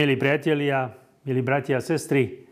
Milí 0.00 0.16
priatelia, 0.16 0.96
milí 1.28 1.44
bratia 1.44 1.76
a 1.76 1.84
sestry, 1.84 2.48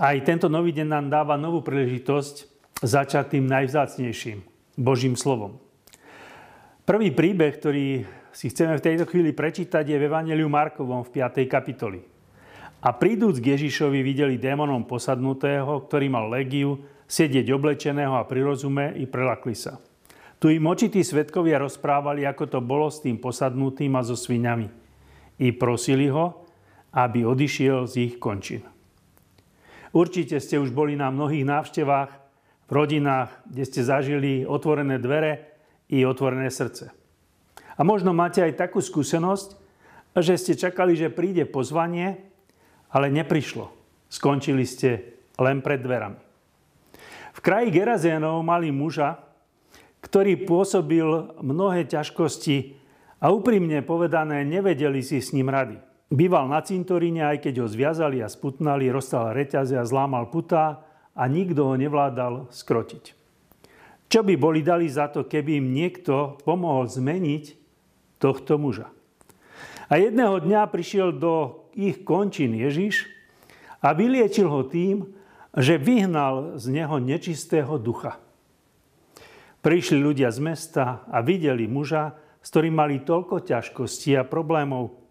aj 0.00 0.24
tento 0.24 0.48
nový 0.48 0.72
deň 0.72 0.88
nám 0.88 1.12
dáva 1.12 1.36
novú 1.36 1.60
príležitosť 1.60 2.48
začať 2.80 3.36
tým 3.36 3.44
najvzácnejším, 3.44 4.40
Božím 4.80 5.12
slovom. 5.12 5.60
Prvý 6.88 7.12
príbeh, 7.12 7.52
ktorý 7.60 8.08
si 8.32 8.48
chceme 8.48 8.80
v 8.80 8.84
tejto 8.88 9.04
chvíli 9.04 9.36
prečítať, 9.36 9.84
je 9.84 10.00
v 10.00 10.08
Evangeliu 10.08 10.48
Markovom 10.48 11.04
v 11.04 11.12
5. 11.28 11.44
kapitoli. 11.44 12.00
A 12.80 12.96
prídúc 12.96 13.44
k 13.44 13.52
Ježišovi 13.60 14.00
videli 14.00 14.40
démonom 14.40 14.88
posadnutého, 14.88 15.84
ktorý 15.84 16.08
mal 16.08 16.32
legiu, 16.32 16.80
sedieť 17.04 17.52
oblečeného 17.52 18.16
a 18.16 18.24
pri 18.24 18.48
i 18.96 19.04
prelakli 19.04 19.52
sa. 19.52 19.76
Tu 20.40 20.56
im 20.56 20.64
očití 20.64 21.04
svetkovia 21.04 21.60
rozprávali, 21.60 22.24
ako 22.24 22.48
to 22.48 22.64
bolo 22.64 22.88
s 22.88 23.04
tým 23.04 23.20
posadnutým 23.20 23.92
a 23.92 24.00
so 24.00 24.16
sviňami. 24.16 24.72
I 25.36 25.52
prosili 25.52 26.08
ho, 26.08 26.47
aby 26.92 27.24
odišiel 27.24 27.84
z 27.84 27.94
ich 28.08 28.14
končín. 28.16 28.64
Určite 29.92 30.36
ste 30.40 30.60
už 30.60 30.72
boli 30.72 30.94
na 30.96 31.08
mnohých 31.08 31.48
návštevách, 31.48 32.10
v 32.68 32.72
rodinách, 32.76 33.32
kde 33.48 33.64
ste 33.64 33.80
zažili 33.80 34.44
otvorené 34.44 35.00
dvere 35.00 35.56
i 35.88 36.04
otvorené 36.04 36.52
srdce. 36.52 36.92
A 37.78 37.80
možno 37.80 38.12
máte 38.12 38.44
aj 38.44 38.60
takú 38.60 38.84
skúsenosť, 38.84 39.56
že 40.20 40.36
ste 40.36 40.52
čakali, 40.52 40.92
že 40.92 41.08
príde 41.08 41.48
pozvanie, 41.48 42.20
ale 42.92 43.08
neprišlo. 43.08 43.72
Skončili 44.12 44.68
ste 44.68 45.16
len 45.40 45.64
pred 45.64 45.80
dverami. 45.80 46.20
V 47.32 47.40
kraji 47.40 47.72
Gerazénov 47.72 48.42
mali 48.44 48.68
muža, 48.68 49.16
ktorý 50.04 50.44
pôsobil 50.44 51.06
mnohé 51.40 51.86
ťažkosti 51.86 52.76
a 53.22 53.30
úprimne 53.30 53.80
povedané 53.80 54.44
nevedeli 54.44 55.00
si 55.00 55.22
s 55.22 55.32
ním 55.32 55.48
rady. 55.48 55.87
Býval 56.08 56.48
na 56.48 56.64
cintoríne, 56.64 57.20
aj 57.28 57.44
keď 57.44 57.54
ho 57.60 57.66
zviazali 57.68 58.24
a 58.24 58.32
sputnali, 58.32 58.88
rozstal 58.88 59.36
reťaze 59.36 59.76
a 59.76 59.84
zlámal 59.84 60.32
putá 60.32 60.80
a 61.12 61.28
nikto 61.28 61.68
ho 61.68 61.74
nevládal 61.76 62.48
skrotiť. 62.48 63.12
Čo 64.08 64.24
by 64.24 64.34
boli 64.40 64.64
dali 64.64 64.88
za 64.88 65.12
to, 65.12 65.28
keby 65.28 65.60
im 65.60 65.76
niekto 65.76 66.40
pomohol 66.48 66.88
zmeniť 66.88 67.44
tohto 68.16 68.56
muža? 68.56 68.88
A 69.92 70.00
jedného 70.00 70.40
dňa 70.40 70.64
prišiel 70.72 71.12
do 71.12 71.64
ich 71.76 72.00
končín 72.08 72.56
Ježiš 72.56 73.04
a 73.84 73.92
vyliečil 73.92 74.48
ho 74.48 74.64
tým, 74.64 75.12
že 75.52 75.76
vyhnal 75.76 76.56
z 76.56 76.72
neho 76.72 76.96
nečistého 76.96 77.76
ducha. 77.76 78.16
Prišli 79.60 80.00
ľudia 80.00 80.32
z 80.32 80.40
mesta 80.40 81.04
a 81.12 81.20
videli 81.20 81.68
muža, 81.68 82.16
s 82.40 82.48
ktorým 82.48 82.80
mali 82.80 83.04
toľko 83.04 83.44
ťažkostí 83.44 84.16
a 84.16 84.24
problémov, 84.24 85.07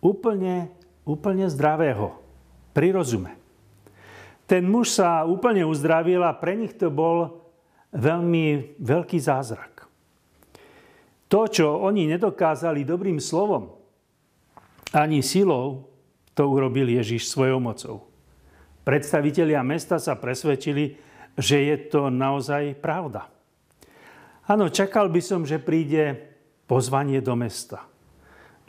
úplne, 0.00 0.72
úplne 1.04 1.46
zdravého, 1.46 2.16
pri. 2.72 3.36
Ten 4.48 4.66
muž 4.66 4.98
sa 4.98 5.22
úplne 5.22 5.62
uzdravil 5.62 6.26
a 6.26 6.34
pre 6.34 6.58
nich 6.58 6.74
to 6.74 6.90
bol 6.90 7.46
veľmi 7.94 8.76
veľký 8.82 9.20
zázrak. 9.20 9.86
To, 11.30 11.46
čo 11.46 11.78
oni 11.86 12.10
nedokázali 12.10 12.82
dobrým 12.82 13.22
slovom 13.22 13.70
ani 14.90 15.22
silou, 15.22 15.86
to 16.34 16.42
urobil 16.50 16.90
Ježiš 16.90 17.30
svojou 17.30 17.62
mocou. 17.62 18.10
Predstavitelia 18.82 19.62
mesta 19.62 20.02
sa 20.02 20.18
presvedčili, 20.18 20.98
že 21.38 21.70
je 21.70 21.76
to 21.86 22.10
naozaj 22.10 22.74
pravda. 22.82 23.30
Áno, 24.50 24.66
čakal 24.66 25.06
by 25.06 25.22
som, 25.22 25.46
že 25.46 25.62
príde 25.62 26.18
pozvanie 26.66 27.22
do 27.22 27.38
mesta 27.38 27.89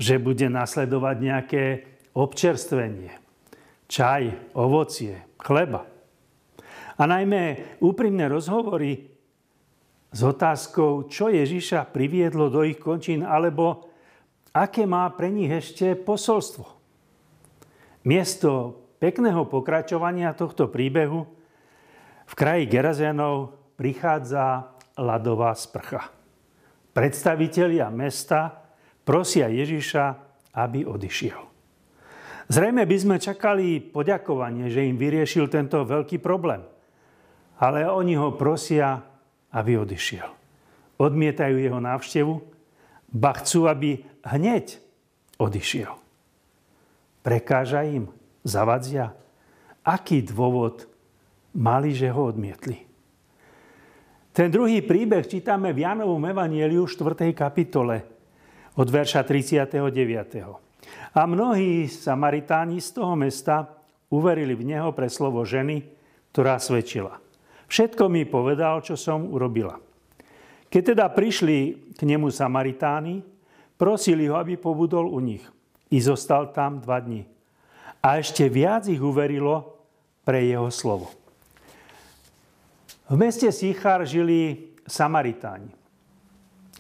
že 0.02 0.18
bude 0.18 0.50
nasledovať 0.50 1.16
nejaké 1.22 1.64
občerstvenie, 2.18 3.22
čaj, 3.86 4.34
ovocie, 4.58 5.22
chleba. 5.38 5.86
A 6.98 7.06
najmä 7.06 7.78
úprimné 7.78 8.26
rozhovory 8.26 9.14
s 10.10 10.20
otázkou, 10.26 11.06
čo 11.06 11.30
Ježiša 11.30 11.94
priviedlo 11.94 12.50
do 12.50 12.66
ich 12.66 12.82
končín, 12.82 13.22
alebo 13.22 13.94
aké 14.50 14.90
má 14.90 15.06
pre 15.14 15.30
nich 15.30 15.54
ešte 15.54 15.94
posolstvo. 15.94 16.66
Miesto 18.02 18.82
pekného 18.98 19.46
pokračovania 19.46 20.34
tohto 20.34 20.66
príbehu 20.66 21.30
v 22.26 22.34
kraji 22.34 22.66
Gerazenov 22.66 23.54
prichádza 23.78 24.74
ľadová 24.98 25.54
sprcha. 25.54 26.10
Predstavitelia 26.92 27.88
mesta 27.94 28.61
prosia 29.06 29.50
Ježiša, 29.50 30.04
aby 30.56 30.84
odišiel. 30.86 31.40
Zrejme 32.52 32.84
by 32.84 32.98
sme 33.00 33.16
čakali 33.16 33.80
poďakovanie, 33.80 34.68
že 34.68 34.84
im 34.84 35.00
vyriešil 35.00 35.48
tento 35.48 35.88
veľký 35.88 36.20
problém. 36.20 36.60
Ale 37.64 37.88
oni 37.88 38.20
ho 38.20 38.36
prosia, 38.36 39.00
aby 39.56 39.80
odišiel. 39.80 40.28
Odmietajú 41.00 41.56
jeho 41.56 41.80
návštevu, 41.80 42.34
ba 43.12 43.32
chcú, 43.40 43.72
aby 43.72 44.04
hneď 44.28 44.84
odišiel. 45.40 45.96
Prekáža 47.24 47.88
im, 47.88 48.12
zavadzia. 48.44 49.14
Aký 49.86 50.20
dôvod 50.20 50.90
mali, 51.56 51.96
že 51.96 52.12
ho 52.12 52.28
odmietli? 52.28 52.84
Ten 54.32 54.48
druhý 54.48 54.80
príbeh 54.80 55.28
čítame 55.28 55.76
v 55.76 55.84
Janovom 55.84 56.24
evanieliu 56.24 56.88
4. 56.88 57.36
kapitole, 57.36 58.04
od 58.76 58.88
verša 58.88 59.28
39. 59.28 59.72
A 61.12 61.22
mnohí 61.28 61.92
Samaritáni 61.92 62.80
z 62.80 62.90
toho 62.96 63.20
mesta 63.20 63.68
uverili 64.08 64.56
v 64.56 64.76
neho 64.76 64.92
pre 64.96 65.12
slovo 65.12 65.44
ženy, 65.44 65.84
ktorá 66.32 66.60
svedčila. 66.60 67.20
Všetko 67.68 68.12
mi 68.12 68.28
povedal, 68.28 68.84
čo 68.84 69.00
som 69.00 69.28
urobila. 69.32 69.80
Keď 70.72 70.96
teda 70.96 71.12
prišli 71.12 71.92
k 71.96 72.02
nemu 72.08 72.32
Samaritáni, 72.32 73.24
prosili 73.76 74.28
ho, 74.32 74.40
aby 74.40 74.56
pobudol 74.56 75.12
u 75.12 75.20
nich. 75.20 75.44
I 75.92 76.00
zostal 76.00 76.56
tam 76.56 76.80
dva 76.80 77.04
dni. 77.04 77.28
A 78.00 78.20
ešte 78.20 78.48
viac 78.48 78.88
ich 78.88 79.04
uverilo 79.04 79.84
pre 80.24 80.48
jeho 80.48 80.72
slovo. 80.72 81.12
V 83.12 83.20
meste 83.20 83.52
Sichar 83.52 84.08
žili 84.08 84.72
Samaritáni. 84.88 85.81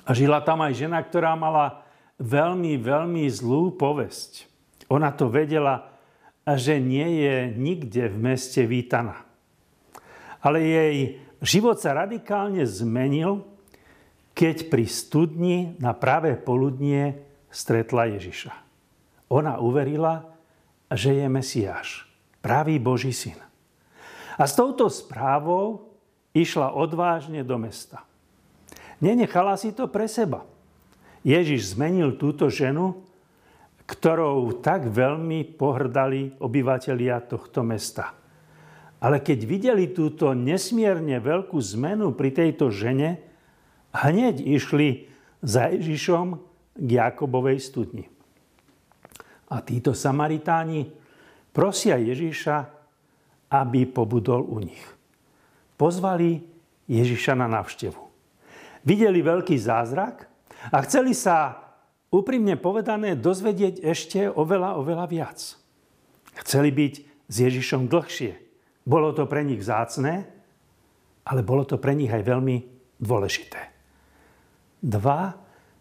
A 0.05 0.17
žila 0.17 0.41
tam 0.41 0.65
aj 0.65 0.73
žena, 0.73 0.97
ktorá 1.01 1.37
mala 1.37 1.85
veľmi, 2.17 2.77
veľmi 2.77 3.25
zlú 3.29 3.73
povesť. 3.77 4.49
Ona 4.89 5.13
to 5.13 5.29
vedela, 5.29 5.91
že 6.45 6.81
nie 6.81 7.25
je 7.25 7.35
nikde 7.53 8.09
v 8.11 8.17
meste 8.17 8.65
vítaná. 8.65 9.23
Ale 10.41 10.61
jej 10.61 11.21
život 11.39 11.77
sa 11.77 11.93
radikálne 11.93 12.65
zmenil, 12.65 13.45
keď 14.33 14.73
pri 14.73 14.85
studni 14.89 15.77
na 15.77 15.93
pravé 15.93 16.33
poludnie 16.33 17.21
stretla 17.53 18.09
Ježiša. 18.09 18.53
Ona 19.29 19.61
uverila, 19.61 20.27
že 20.91 21.13
je 21.13 21.27
Mesiáš, 21.29 22.09
pravý 22.43 22.81
Boží 22.81 23.13
syn. 23.13 23.37
A 24.35 24.43
s 24.43 24.57
touto 24.57 24.89
správou 24.89 25.93
išla 26.33 26.73
odvážne 26.73 27.45
do 27.45 27.55
mesta. 27.61 28.03
Nenechala 29.01 29.57
si 29.57 29.73
to 29.73 29.89
pre 29.89 30.05
seba. 30.05 30.45
Ježiš 31.25 31.73
zmenil 31.73 32.17
túto 32.17 32.49
ženu, 32.49 33.01
ktorou 33.89 34.61
tak 34.61 34.87
veľmi 34.87 35.57
pohrdali 35.57 36.37
obyvateľia 36.37 37.25
tohto 37.25 37.65
mesta. 37.65 38.13
Ale 39.01 39.17
keď 39.19 39.39
videli 39.49 39.89
túto 39.89 40.37
nesmierne 40.37 41.17
veľkú 41.17 41.57
zmenu 41.75 42.13
pri 42.13 42.29
tejto 42.29 42.69
žene, 42.69 43.17
hneď 43.91 44.37
išli 44.37 45.09
za 45.41 45.73
Ježišom 45.73 46.37
k 46.77 46.89
Jakobovej 47.01 47.57
studni. 47.57 48.05
A 49.51 49.59
títo 49.65 49.97
Samaritáni 49.97 50.87
prosia 51.49 51.97
Ježiša, 51.97 52.57
aby 53.51 53.89
pobudol 53.89 54.45
u 54.47 54.61
nich. 54.63 54.85
Pozvali 55.75 56.39
Ježiša 56.87 57.33
na 57.35 57.49
návštevu. 57.49 58.10
Videli 58.81 59.21
veľký 59.21 59.57
zázrak 59.57 60.25
a 60.73 60.77
chceli 60.85 61.13
sa 61.13 61.61
úprimne 62.09 62.57
povedané 62.57 63.13
dozvedieť 63.13 63.81
ešte 63.81 64.19
oveľa, 64.27 64.77
oveľa 64.81 65.05
viac. 65.07 65.39
Chceli 66.41 66.69
byť 66.73 66.93
s 67.29 67.35
Ježišom 67.35 67.87
dlhšie. 67.87 68.35
Bolo 68.83 69.13
to 69.13 69.29
pre 69.29 69.45
nich 69.45 69.61
zácné, 69.61 70.25
ale 71.23 71.41
bolo 71.45 71.63
to 71.63 71.77
pre 71.77 71.93
nich 71.93 72.09
aj 72.09 72.25
veľmi 72.25 72.57
dôležité. 72.97 73.61
Dva 74.81 75.37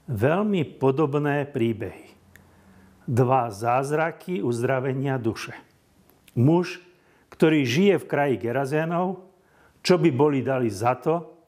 veľmi 0.06 0.76
podobné 0.76 1.48
príbehy. 1.48 2.12
Dva 3.08 3.48
zázraky 3.48 4.44
uzdravenia 4.44 5.16
duše. 5.16 5.56
Muž, 6.36 6.78
ktorý 7.32 7.64
žije 7.64 7.94
v 7.98 8.08
kraji 8.10 8.34
Gerazénov, 8.38 9.24
čo 9.80 9.96
by 9.96 10.10
boli 10.12 10.44
dali 10.44 10.68
za 10.68 10.94
to, 11.00 11.39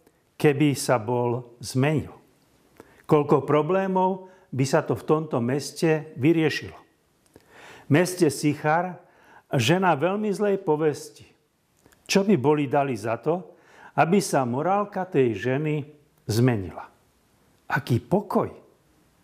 keby 0.43 0.75
sa 0.75 0.99
bol 0.99 1.55
zmenil. 1.63 2.11
Koľko 3.07 3.47
problémov 3.47 4.27
by 4.51 4.65
sa 4.67 4.83
to 4.83 4.99
v 4.99 5.07
tomto 5.07 5.39
meste 5.39 6.11
vyriešilo. 6.19 6.75
meste 7.87 8.27
Sichar 8.27 8.99
žena 9.55 9.95
veľmi 9.95 10.35
zlej 10.35 10.59
povesti. 10.67 11.31
Čo 12.03 12.27
by 12.27 12.35
boli 12.35 12.67
dali 12.67 12.99
za 12.99 13.23
to, 13.23 13.55
aby 14.03 14.19
sa 14.19 14.43
morálka 14.43 15.07
tej 15.07 15.39
ženy 15.39 15.87
zmenila? 16.27 16.91
Aký 17.71 18.03
pokoj 18.03 18.51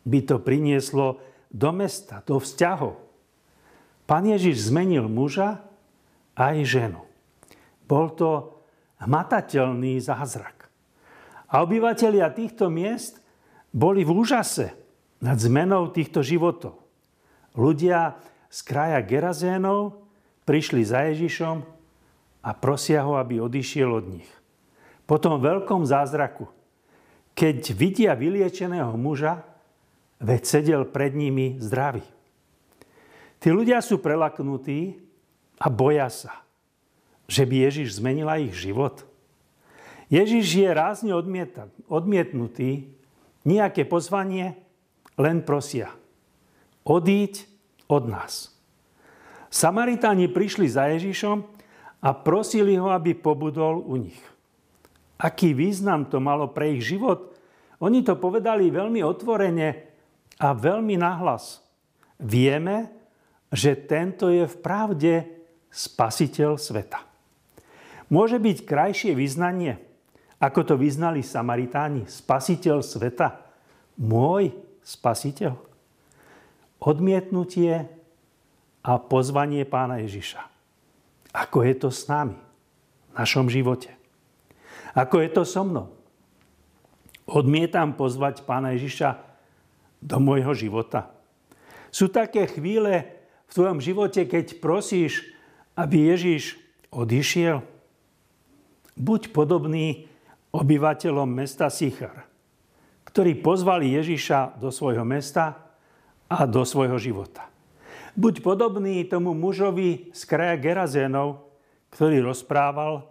by 0.06 0.18
to 0.22 0.38
prinieslo 0.38 1.18
do 1.50 1.74
mesta, 1.74 2.22
do 2.22 2.38
vzťahov? 2.38 2.94
Pán 4.08 4.24
Ježiš 4.24 4.72
zmenil 4.72 5.04
muža 5.10 5.60
aj 6.38 6.64
ženu. 6.64 7.02
Bol 7.84 8.14
to 8.16 8.56
hmatateľný 9.02 10.00
zázrak. 10.00 10.57
A 11.48 11.64
obyvateľia 11.64 12.28
týchto 12.32 12.68
miest 12.68 13.20
boli 13.72 14.04
v 14.04 14.12
úžase 14.12 14.72
nad 15.24 15.40
zmenou 15.40 15.88
týchto 15.90 16.20
životov. 16.20 16.76
Ľudia 17.56 18.20
z 18.48 18.58
kraja 18.64 19.00
Gerazénov 19.02 20.04
prišli 20.44 20.84
za 20.84 21.08
Ježišom 21.08 21.64
a 22.44 22.50
prosia 22.56 23.04
ho, 23.04 23.16
aby 23.16 23.40
odišiel 23.40 23.90
od 23.92 24.06
nich. 24.08 24.30
Po 25.08 25.16
tom 25.16 25.40
veľkom 25.40 25.88
zázraku, 25.88 26.48
keď 27.32 27.72
vidia 27.72 28.12
vyliečeného 28.12 28.92
muža, 28.96 29.40
veď 30.20 30.42
sedel 30.44 30.82
pred 30.84 31.16
nimi 31.16 31.56
zdravý. 31.62 32.04
Tí 33.38 33.48
ľudia 33.54 33.78
sú 33.78 34.02
prelaknutí 34.02 34.98
a 35.62 35.70
boja 35.70 36.10
sa, 36.10 36.42
že 37.30 37.46
by 37.46 37.70
Ježiš 37.70 38.02
zmenila 38.02 38.42
ich 38.42 38.54
život. 38.54 39.06
Ježiš 40.08 40.64
je 40.64 40.69
rázne 40.72 41.12
odmietnutý, 41.88 42.88
nejaké 43.44 43.84
pozvanie, 43.84 44.56
len 45.20 45.44
prosia. 45.44 45.93
Odíď 46.84 47.44
od 47.88 48.08
nás. 48.08 48.52
Samaritáni 49.49 50.28
prišli 50.28 50.69
za 50.69 50.88
Ježišom 50.93 51.44
a 52.05 52.08
prosili 52.12 52.76
ho, 52.76 52.93
aby 52.93 53.16
pobudol 53.16 53.81
u 53.84 53.96
nich. 53.96 54.20
Aký 55.19 55.56
význam 55.56 56.06
to 56.06 56.20
malo 56.20 56.52
pre 56.52 56.78
ich 56.78 56.84
život? 56.84 57.34
Oni 57.82 58.04
to 58.06 58.14
povedali 58.20 58.70
veľmi 58.70 59.02
otvorene 59.02 59.69
a 60.38 60.49
veľmi 60.54 60.94
nahlas. 61.00 61.64
Vieme, 62.22 62.93
že 63.50 63.75
tento 63.75 64.28
je 64.28 64.44
v 64.46 64.56
pravde 64.61 65.14
spasiteľ 65.72 66.61
sveta. 66.61 67.00
Môže 68.08 68.40
byť 68.40 68.56
krajšie 68.64 69.12
vyznanie, 69.16 69.88
ako 70.38 70.61
to 70.62 70.75
vyznali 70.79 71.20
Samaritáni, 71.23 72.06
spasiteľ 72.06 72.82
sveta, 72.82 73.43
môj 73.99 74.55
spasiteľ. 74.87 75.58
Odmietnutie 76.79 77.90
a 78.87 78.93
pozvanie 79.02 79.67
pána 79.67 79.99
Ježiša. 80.02 80.40
Ako 81.35 81.67
je 81.67 81.75
to 81.75 81.88
s 81.90 82.06
nami 82.06 82.38
v 83.11 83.12
našom 83.19 83.50
živote? 83.50 83.90
Ako 84.94 85.20
je 85.20 85.29
to 85.35 85.43
so 85.43 85.67
mnou? 85.67 85.90
Odmietam 87.29 87.93
pozvať 87.99 88.46
pána 88.46 88.73
Ježiša 88.79 89.20
do 90.00 90.17
môjho 90.23 90.55
života. 90.55 91.12
Sú 91.90 92.08
také 92.08 92.46
chvíle 92.46 93.05
v 93.50 93.52
tvojom 93.52 93.82
živote, 93.82 94.25
keď 94.25 94.62
prosíš, 94.62 95.26
aby 95.75 96.14
Ježiš 96.14 96.56
odišiel? 96.94 97.61
buď 98.99 99.31
podobný 99.31 100.11
obyvateľom 100.52 101.28
mesta 101.28 101.68
Sichar, 101.68 102.24
ktorí 103.08 103.40
pozvali 103.40 103.96
Ježiša 103.96 104.60
do 104.60 104.72
svojho 104.72 105.04
mesta 105.04 105.76
a 106.28 106.44
do 106.44 106.64
svojho 106.64 106.96
života. 107.00 107.48
Buď 108.18 108.42
podobný 108.42 109.06
tomu 109.06 109.32
mužovi 109.32 110.10
z 110.10 110.20
kraja 110.26 110.58
Gerazénov, 110.58 111.48
ktorý 111.94 112.20
rozprával, 112.24 113.06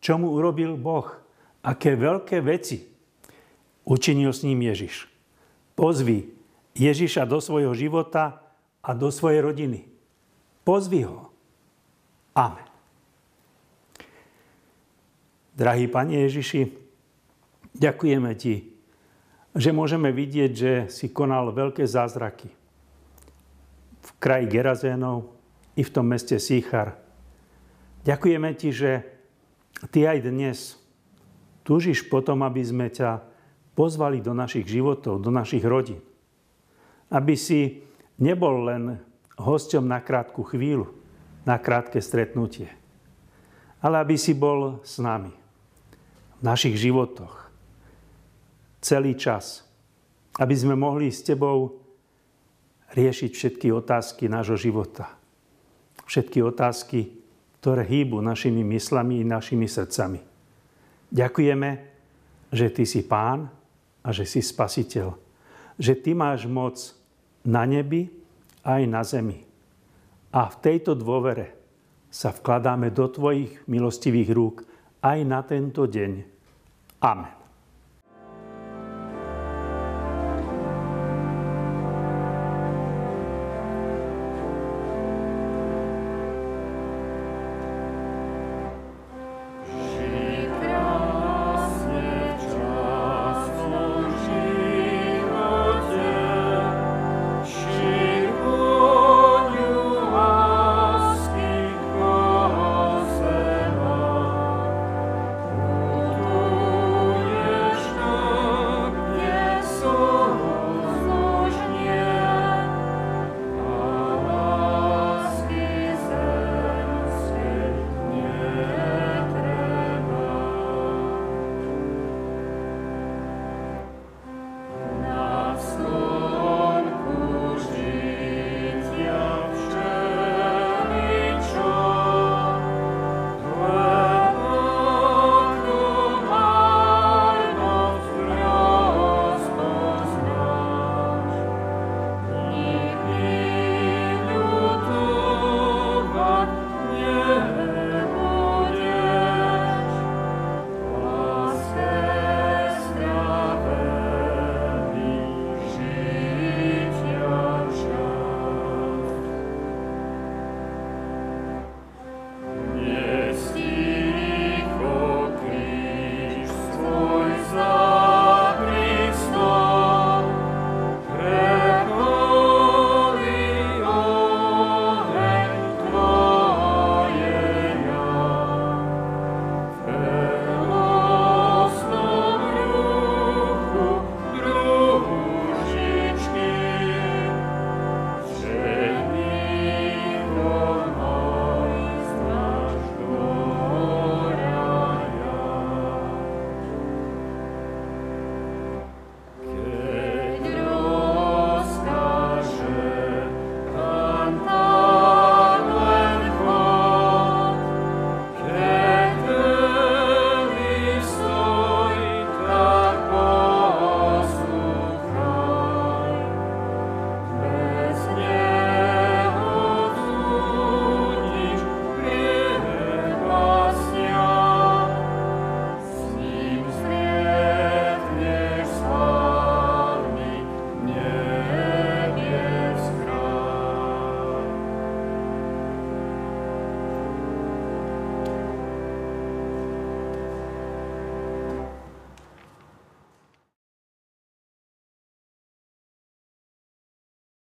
čo 0.00 0.16
mu 0.16 0.32
urobil 0.32 0.74
Boh, 0.80 1.06
aké 1.62 1.94
veľké 1.98 2.40
veci 2.40 2.86
učinil 3.86 4.34
s 4.34 4.42
ním 4.42 4.66
Ježiš. 4.66 5.06
Pozvi 5.78 6.30
Ježiša 6.74 7.24
do 7.28 7.38
svojho 7.38 7.72
života 7.72 8.42
a 8.82 8.90
do 8.92 9.08
svojej 9.10 9.40
rodiny. 9.40 9.86
Pozvi 10.66 11.06
ho. 11.06 11.30
Amen. 12.34 12.75
Drahý 15.56 15.88
Pane 15.88 16.28
Ježiši, 16.28 16.68
ďakujeme 17.72 18.28
Ti, 18.36 18.76
že 19.56 19.72
môžeme 19.72 20.12
vidieť, 20.12 20.52
že 20.52 20.72
si 20.92 21.08
konal 21.08 21.48
veľké 21.48 21.80
zázraky 21.80 22.52
v 24.04 24.10
kraji 24.20 24.52
Gerazénov 24.52 25.32
i 25.72 25.80
v 25.80 25.88
tom 25.88 26.12
meste 26.12 26.36
Síchar. 26.36 27.00
Ďakujeme 28.04 28.52
Ti, 28.52 28.68
že 28.68 28.90
Ty 29.88 30.12
aj 30.12 30.18
dnes 30.28 30.76
túžiš 31.64 32.04
potom, 32.04 32.44
aby 32.44 32.60
sme 32.60 32.92
ťa 32.92 33.24
pozvali 33.72 34.20
do 34.20 34.36
našich 34.36 34.68
životov, 34.68 35.24
do 35.24 35.32
našich 35.32 35.64
rodín. 35.64 36.04
Aby 37.08 37.32
si 37.32 37.80
nebol 38.20 38.60
len 38.68 39.00
hosťom 39.40 39.88
na 39.88 40.04
krátku 40.04 40.44
chvíľu, 40.44 40.92
na 41.48 41.56
krátke 41.56 41.96
stretnutie, 42.04 42.68
ale 43.80 44.04
aby 44.04 44.20
si 44.20 44.36
bol 44.36 44.84
s 44.84 45.00
nami 45.00 45.45
v 46.40 46.42
našich 46.44 46.76
životoch. 46.76 47.48
Celý 48.84 49.16
čas. 49.16 49.64
Aby 50.36 50.52
sme 50.52 50.76
mohli 50.76 51.08
s 51.08 51.24
Tebou 51.24 51.80
riešiť 52.92 53.30
všetky 53.32 53.72
otázky 53.72 54.28
nášho 54.28 54.60
života. 54.60 55.08
Všetky 56.04 56.44
otázky, 56.44 57.08
ktoré 57.58 57.82
hýbu 57.82 58.20
našimi 58.20 58.62
myslami 58.62 59.24
i 59.24 59.26
našimi 59.26 59.66
srdcami. 59.66 60.20
Ďakujeme, 61.10 61.70
že 62.52 62.66
Ty 62.70 62.84
si 62.84 63.00
Pán 63.02 63.48
a 64.04 64.08
že 64.12 64.28
si 64.28 64.44
Spasiteľ. 64.44 65.16
Že 65.80 65.92
Ty 66.04 66.10
máš 66.14 66.46
moc 66.46 66.76
na 67.42 67.64
nebi 67.64 68.12
aj 68.62 68.82
na 68.86 69.02
zemi. 69.02 69.42
A 70.30 70.52
v 70.52 70.56
tejto 70.60 70.92
dôvere 70.92 71.56
sa 72.12 72.28
vkladáme 72.30 72.92
do 72.92 73.08
Tvojich 73.08 73.64
milostivých 73.66 74.30
rúk, 74.36 74.56
aj 75.06 75.18
na 75.22 75.40
tento 75.46 75.86
deň. 75.86 76.12
Amen. 77.02 77.45